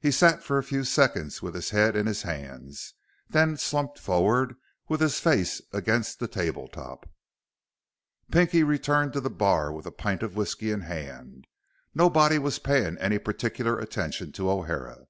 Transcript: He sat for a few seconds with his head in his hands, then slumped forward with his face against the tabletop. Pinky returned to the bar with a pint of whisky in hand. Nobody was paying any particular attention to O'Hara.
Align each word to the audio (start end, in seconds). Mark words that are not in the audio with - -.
He 0.00 0.10
sat 0.10 0.42
for 0.42 0.58
a 0.58 0.64
few 0.64 0.82
seconds 0.82 1.42
with 1.42 1.54
his 1.54 1.70
head 1.70 1.94
in 1.94 2.06
his 2.06 2.22
hands, 2.22 2.94
then 3.28 3.56
slumped 3.56 4.00
forward 4.00 4.56
with 4.88 5.00
his 5.00 5.20
face 5.20 5.60
against 5.72 6.18
the 6.18 6.26
tabletop. 6.26 7.08
Pinky 8.32 8.64
returned 8.64 9.12
to 9.12 9.20
the 9.20 9.30
bar 9.30 9.72
with 9.72 9.86
a 9.86 9.92
pint 9.92 10.24
of 10.24 10.34
whisky 10.34 10.72
in 10.72 10.80
hand. 10.80 11.46
Nobody 11.94 12.36
was 12.36 12.58
paying 12.58 12.98
any 12.98 13.20
particular 13.20 13.78
attention 13.78 14.32
to 14.32 14.50
O'Hara. 14.50 15.04